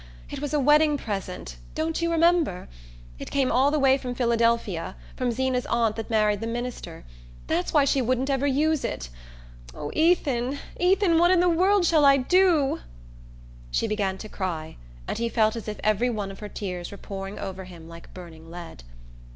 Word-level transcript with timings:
It 0.31 0.39
was 0.39 0.51
a 0.51 0.59
wedding 0.59 0.97
present 0.97 1.57
don't 1.75 2.01
you 2.01 2.11
remember? 2.11 2.67
It 3.19 3.29
came 3.29 3.51
all 3.51 3.69
the 3.69 3.77
way 3.77 3.99
from 3.99 4.15
Philadelphia, 4.15 4.95
from 5.15 5.31
Zeena's 5.31 5.67
aunt 5.67 5.95
that 5.95 6.09
married 6.09 6.41
the 6.41 6.47
minister. 6.47 7.03
That's 7.45 7.71
why 7.71 7.85
she 7.85 8.01
wouldn't 8.01 8.31
ever 8.31 8.47
use 8.47 8.83
it. 8.83 9.09
Oh, 9.75 9.91
Ethan, 9.93 10.57
Ethan, 10.79 11.19
what 11.19 11.29
in 11.29 11.39
the 11.39 11.47
world 11.49 11.85
shall 11.85 12.03
I 12.03 12.17
do?" 12.17 12.79
She 13.69 13.87
began 13.87 14.17
to 14.17 14.27
cry, 14.27 14.75
and 15.07 15.19
he 15.19 15.29
felt 15.29 15.55
as 15.55 15.67
if 15.67 15.79
every 15.83 16.09
one 16.09 16.31
of 16.31 16.39
her 16.39 16.49
tears 16.49 16.89
were 16.89 16.97
pouring 16.97 17.37
over 17.37 17.65
him 17.65 17.87
like 17.87 18.11
burning 18.11 18.49
lead. 18.49 18.83